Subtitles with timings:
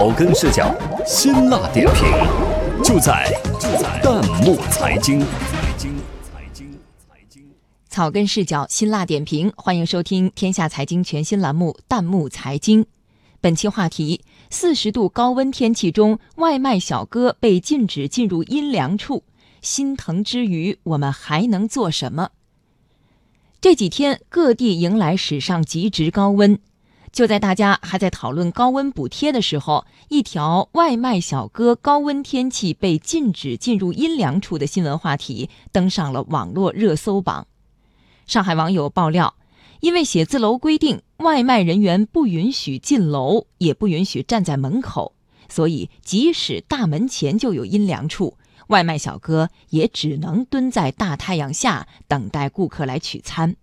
[0.00, 2.10] 草根视角，辛辣点评，
[2.82, 3.30] 就在
[3.60, 5.20] 就在弹幕财经。
[5.20, 5.26] 财
[5.76, 6.72] 经财经
[7.06, 7.42] 财经，
[7.86, 12.82] 草根视角，辛辣点评，欢迎收听天下财经全新栏目《弹幕财经》。
[13.42, 19.24] 本期话题：四十度高温天气中，外卖小哥被禁止进入阴凉处，
[19.60, 22.30] 心疼之余，我们还能做什么？
[23.60, 26.58] 这几天各地迎来史上极值高温。
[27.12, 37.46] 就在大家还在讨论高温补贴的时候，一条外卖小哥高温天气被禁止进入阴凉处的新闻话题登上了网络热搜榜。
[38.26, 39.34] 上海网友爆料，
[39.80, 45.14] 因为写字楼规定外卖人员不允许进楼，也不允许站在门口，
[45.48, 53.56] 所以即使大门前就有阴凉处，外卖小哥也只能蹲在大太阳下等待顾客来取餐。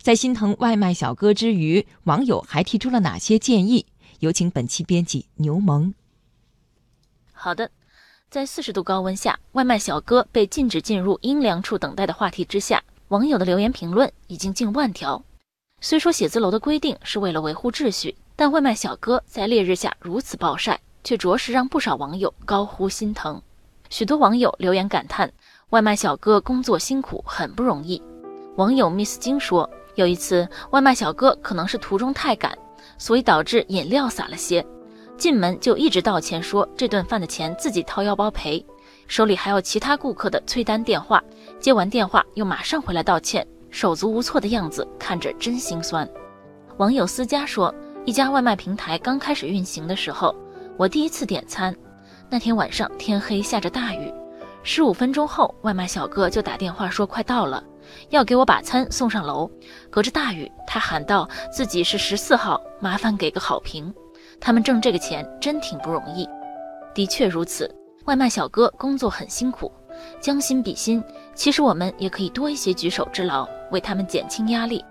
[0.00, 3.86] 在心疼外卖小哥之余，网友还提出了哪些建议？
[4.20, 5.94] 有请本期编辑牛萌。
[7.32, 7.70] 好的，
[8.30, 15.22] 在四十度高温下，外卖小哥被禁止进入阴凉处等待的话题之下，网友的留言评论已经近万条。
[15.80, 23.40] 虽说写字楼的规定是为了维护秩序，但外卖小哥在烈日下如此暴晒，却着实让不少网友高呼心疼。
[23.90, 25.32] 许多网友留言感叹：
[25.70, 28.02] 外卖小哥工作辛苦，很不容易。
[28.56, 29.68] 网友 Miss 金说。
[29.98, 32.56] 有一次，外卖小哥可能是途中太赶，
[32.98, 34.64] 所以导致饮料洒了些，
[35.16, 38.64] 进门就一直道歉，说这顿饭的钱自己掏腰包赔，
[39.08, 41.20] 手里还有其他顾客的催单电话，
[41.58, 46.08] 接完电话又马上回来道歉，手足无措的样子看着真心酸。
[46.76, 47.74] 网友思佳说，
[48.04, 50.32] 一家外卖平台刚开始运行的时候，
[50.76, 51.74] 我第一次点餐，
[52.30, 54.14] 那天晚上天黑下着大雨，
[54.62, 57.64] 十五分钟后，外卖小哥就打电话说快到了。
[58.10, 59.50] 要给我把餐送上楼，
[59.90, 63.92] 隔着大雨，他喊道：“自己是十四号，麻烦给个好评。”
[64.40, 66.28] 他们挣这个钱真挺不容易。
[66.94, 67.72] 的确如此，
[68.04, 69.70] 外卖小哥工作很辛苦，
[70.20, 71.02] 将心比心，
[71.34, 74.84] 其实我们也可以多一些举手之劳，为他们减轻压力。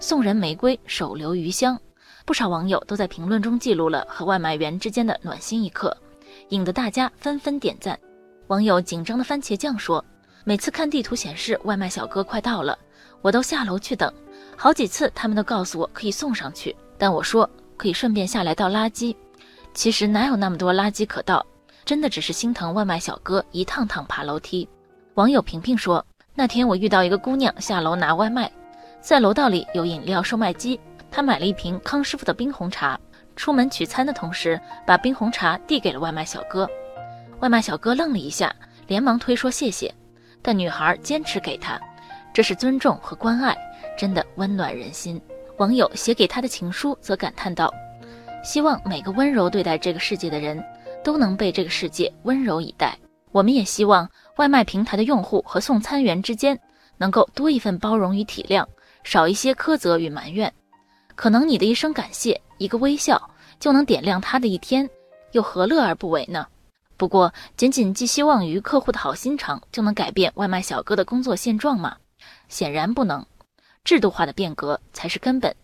[0.00, 1.78] 送人玫瑰，手留余香。
[2.26, 5.94] 不少网友都在评论中记录了和外卖员之间的暖心一刻，
[6.48, 7.98] 引得大家纷纷点赞。
[8.46, 10.04] 网友紧张的番茄酱说。
[10.46, 12.78] 每次看地图显示外卖小哥快到了，
[13.22, 14.12] 我都下楼去等。
[14.56, 19.16] 好几次他们都告诉我可以送上去，但我说可以顺便下来倒垃圾。
[19.72, 21.44] 其实哪有那么多垃圾可倒，
[21.86, 24.68] 真的只是心疼外卖小哥一趟趟爬楼梯。
[25.14, 28.52] 网友平平说，那天我遇到一个姑娘下楼拿外卖，
[29.00, 30.78] 在楼道里有饮料售卖机，
[31.10, 33.00] 她买了一瓶康师傅的冰红茶，
[33.34, 36.68] 出门取餐的同时把冰红茶递给了外卖小哥。
[37.40, 38.54] 外卖小哥愣了一下，
[38.86, 39.92] 连忙推说谢谢。
[40.44, 41.80] 但女孩坚持给他，
[42.34, 43.56] 这是尊重和关爱，
[43.96, 45.18] 真的温暖人心。
[45.56, 47.72] 网友写给他的情书则感叹道
[48.44, 50.62] ：“希望每个温柔对待这个世界的人，
[51.02, 52.94] 都能被这个世界温柔以待。
[53.32, 54.06] 我们也希望
[54.36, 56.60] 外卖平台的用户和送餐员之间，
[56.98, 58.66] 能够多一份包容与体谅，
[59.02, 60.52] 少一些苛责与埋怨。
[61.14, 64.86] 可能你的一声感谢，一个微笑，就能点亮他的一天，
[65.32, 66.46] 又何乐而不为呢？”
[66.96, 71.96] 不过，仅仅寄希望于客户的好心肠，就能改变外卖小哥的工作现状吗？
[72.48, 73.24] 显然不能。
[73.82, 75.54] 制度化的变革才是根本。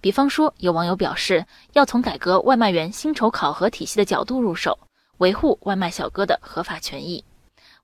[0.00, 4.78] 比方说，有网友表示，要从改革外卖员薪酬考核体系的角度入手，
[5.16, 7.24] 维护外卖小哥的合法权益。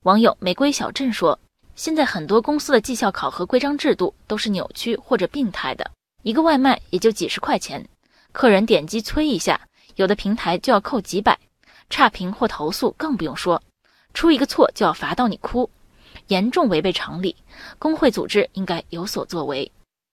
[0.03, 1.37] 网友玫瑰小镇说，
[1.75, 5.89] 现在很多公司的绩效考核规章制度都是扭曲或者病态的，
[6.21, 7.85] 一个外卖也就几十块钱，
[8.31, 9.59] 客人点击催一下，
[9.95, 11.37] 有的平台就要扣几百。
[11.91, 13.61] 差评或投诉更不用说，
[14.15, 15.69] 出一个错就要罚到你哭，
[16.27, 17.35] 严重违背常理。
[17.77, 19.71] 工会组织应该有所作为。